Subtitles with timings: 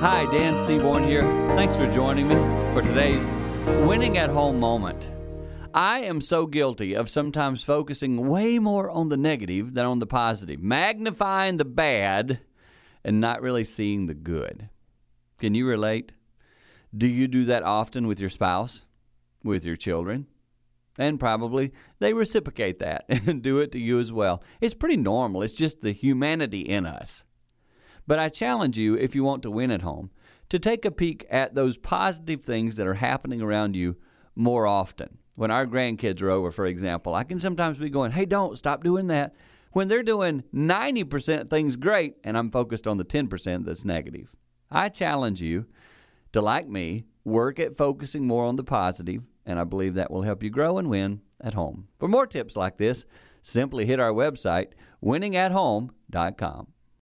[0.00, 1.22] Hi, Dan Seaborn here.
[1.56, 2.36] Thanks for joining me
[2.72, 3.28] for today's
[3.84, 5.10] winning at home moment.
[5.74, 10.06] I am so guilty of sometimes focusing way more on the negative than on the
[10.06, 12.38] positive, magnifying the bad
[13.02, 14.68] and not really seeing the good.
[15.38, 16.12] Can you relate?
[16.96, 18.86] Do you do that often with your spouse,
[19.42, 20.28] with your children?
[20.96, 24.44] And probably they reciprocate that and do it to you as well.
[24.60, 25.42] It's pretty normal.
[25.42, 27.24] It's just the humanity in us.
[28.08, 30.10] But I challenge you, if you want to win at home,
[30.48, 33.96] to take a peek at those positive things that are happening around you
[34.34, 35.18] more often.
[35.34, 38.82] When our grandkids are over, for example, I can sometimes be going, hey, don't stop
[38.82, 39.34] doing that.
[39.72, 44.34] When they're doing 90% things great, and I'm focused on the 10% that's negative.
[44.70, 45.66] I challenge you
[46.32, 50.22] to, like me, work at focusing more on the positive, and I believe that will
[50.22, 51.88] help you grow and win at home.
[51.98, 53.04] For more tips like this,
[53.42, 54.68] simply hit our website,
[55.04, 56.68] winningathome.com.